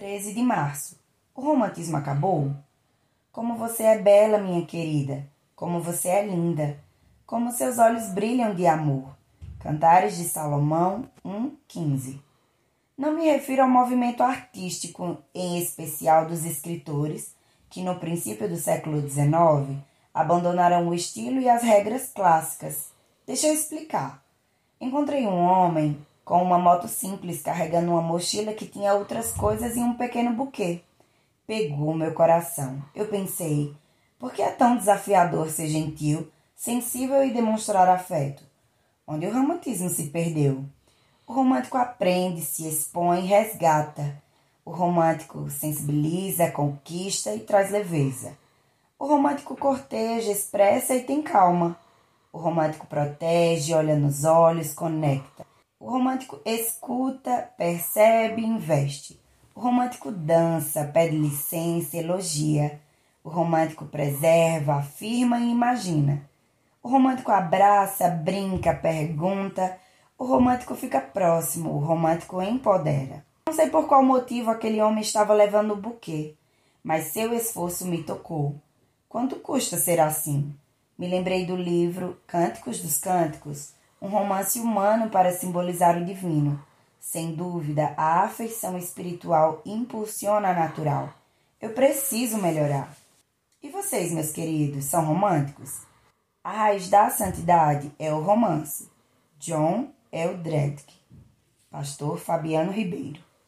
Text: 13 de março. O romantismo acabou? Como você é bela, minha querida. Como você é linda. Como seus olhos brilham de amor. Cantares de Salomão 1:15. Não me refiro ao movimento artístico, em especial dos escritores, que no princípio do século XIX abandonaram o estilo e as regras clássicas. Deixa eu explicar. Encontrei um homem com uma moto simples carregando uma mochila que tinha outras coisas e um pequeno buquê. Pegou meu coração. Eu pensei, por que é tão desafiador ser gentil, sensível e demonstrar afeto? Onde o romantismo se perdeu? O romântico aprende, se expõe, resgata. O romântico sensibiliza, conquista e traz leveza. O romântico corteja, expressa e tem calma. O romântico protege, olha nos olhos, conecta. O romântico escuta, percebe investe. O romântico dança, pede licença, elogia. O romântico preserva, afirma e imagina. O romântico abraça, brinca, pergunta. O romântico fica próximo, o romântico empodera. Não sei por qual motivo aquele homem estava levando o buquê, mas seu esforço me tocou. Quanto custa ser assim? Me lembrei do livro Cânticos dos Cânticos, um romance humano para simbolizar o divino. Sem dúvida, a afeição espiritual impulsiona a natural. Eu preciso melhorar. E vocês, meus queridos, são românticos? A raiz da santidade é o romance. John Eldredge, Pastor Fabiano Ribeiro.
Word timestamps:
13 0.00 0.32
de 0.32 0.42
março. 0.42 0.98
O 1.34 1.42
romantismo 1.42 1.94
acabou? 1.94 2.54
Como 3.30 3.56
você 3.56 3.82
é 3.82 3.98
bela, 3.98 4.38
minha 4.38 4.64
querida. 4.64 5.28
Como 5.54 5.78
você 5.78 6.08
é 6.08 6.26
linda. 6.26 6.82
Como 7.26 7.52
seus 7.52 7.76
olhos 7.76 8.06
brilham 8.06 8.54
de 8.54 8.66
amor. 8.66 9.14
Cantares 9.58 10.16
de 10.16 10.24
Salomão 10.24 11.04
1:15. 11.22 12.18
Não 12.96 13.12
me 13.12 13.26
refiro 13.26 13.60
ao 13.60 13.68
movimento 13.68 14.22
artístico, 14.22 15.18
em 15.34 15.58
especial 15.58 16.24
dos 16.24 16.46
escritores, 16.46 17.34
que 17.68 17.82
no 17.82 17.96
princípio 17.96 18.48
do 18.48 18.56
século 18.56 19.06
XIX 19.06 19.84
abandonaram 20.14 20.88
o 20.88 20.94
estilo 20.94 21.40
e 21.40 21.48
as 21.50 21.62
regras 21.62 22.10
clássicas. 22.10 22.90
Deixa 23.26 23.48
eu 23.48 23.52
explicar. 23.52 24.24
Encontrei 24.80 25.26
um 25.26 25.44
homem 25.44 25.98
com 26.30 26.44
uma 26.44 26.60
moto 26.60 26.86
simples 26.86 27.42
carregando 27.42 27.90
uma 27.90 28.00
mochila 28.00 28.52
que 28.52 28.64
tinha 28.64 28.94
outras 28.94 29.32
coisas 29.32 29.74
e 29.74 29.80
um 29.80 29.94
pequeno 29.94 30.32
buquê. 30.32 30.80
Pegou 31.44 31.92
meu 31.92 32.14
coração. 32.14 32.80
Eu 32.94 33.08
pensei, 33.08 33.74
por 34.16 34.32
que 34.32 34.40
é 34.40 34.50
tão 34.52 34.76
desafiador 34.76 35.50
ser 35.50 35.66
gentil, 35.66 36.30
sensível 36.54 37.24
e 37.24 37.32
demonstrar 37.32 37.88
afeto? 37.88 38.44
Onde 39.04 39.26
o 39.26 39.32
romantismo 39.32 39.90
se 39.90 40.04
perdeu? 40.04 40.64
O 41.26 41.32
romântico 41.32 41.76
aprende, 41.76 42.42
se 42.42 42.68
expõe, 42.68 43.22
resgata. 43.22 44.22
O 44.64 44.70
romântico 44.70 45.50
sensibiliza, 45.50 46.48
conquista 46.48 47.34
e 47.34 47.40
traz 47.40 47.72
leveza. 47.72 48.38
O 48.96 49.04
romântico 49.04 49.56
corteja, 49.56 50.30
expressa 50.30 50.94
e 50.94 51.02
tem 51.02 51.22
calma. 51.22 51.76
O 52.32 52.38
romântico 52.38 52.86
protege, 52.86 53.74
olha 53.74 53.96
nos 53.96 54.22
olhos, 54.22 54.72
conecta. 54.72 55.49
O 55.80 55.88
romântico 55.88 56.38
escuta, 56.44 57.50
percebe 57.56 58.44
investe. 58.44 59.18
O 59.54 59.60
romântico 59.60 60.12
dança, 60.12 60.84
pede 60.84 61.16
licença, 61.16 61.96
elogia. 61.96 62.78
O 63.24 63.30
romântico 63.30 63.86
preserva, 63.86 64.74
afirma 64.74 65.40
e 65.40 65.50
imagina. 65.50 66.28
O 66.82 66.88
romântico 66.90 67.32
abraça, 67.32 68.10
brinca, 68.10 68.74
pergunta. 68.74 69.78
O 70.18 70.26
romântico 70.26 70.74
fica 70.74 71.00
próximo, 71.00 71.70
o 71.70 71.78
romântico 71.78 72.42
empodera. 72.42 73.24
Não 73.46 73.54
sei 73.54 73.70
por 73.70 73.88
qual 73.88 74.04
motivo 74.04 74.50
aquele 74.50 74.82
homem 74.82 75.00
estava 75.00 75.32
levando 75.32 75.70
o 75.72 75.80
buquê, 75.80 76.34
mas 76.84 77.04
seu 77.04 77.32
esforço 77.32 77.86
me 77.86 78.02
tocou. 78.02 78.54
Quanto 79.08 79.36
custa 79.36 79.78
ser 79.78 79.98
assim? 79.98 80.54
Me 80.98 81.08
lembrei 81.08 81.46
do 81.46 81.56
livro 81.56 82.20
Cânticos 82.26 82.80
dos 82.80 82.98
Cânticos, 82.98 83.72
um 84.00 84.08
romance 84.08 84.58
humano 84.58 85.10
para 85.10 85.32
simbolizar 85.32 85.96
o 85.96 86.04
divino. 86.04 86.62
Sem 86.98 87.34
dúvida, 87.34 87.94
a 87.96 88.24
afeição 88.24 88.76
espiritual 88.78 89.62
impulsiona 89.64 90.50
a 90.50 90.54
natural. 90.54 91.12
Eu 91.60 91.70
preciso 91.70 92.38
melhorar. 92.38 92.94
E 93.62 93.68
vocês, 93.68 94.12
meus 94.12 94.30
queridos, 94.32 94.86
são 94.86 95.04
românticos? 95.04 95.82
A 96.42 96.52
raiz 96.52 96.88
da 96.88 97.10
santidade 97.10 97.92
é 97.98 98.12
o 98.12 98.20
romance. 98.20 98.88
John 99.38 99.90
Eldredge, 100.10 100.84
Pastor 101.70 102.18
Fabiano 102.18 102.72
Ribeiro. 102.72 103.29